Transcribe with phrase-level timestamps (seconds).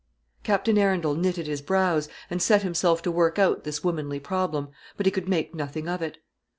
[0.41, 5.05] Captain Arundel knitted his brows, and set himself to work out this womanly problem, but
[5.05, 6.17] he could make nothing of it.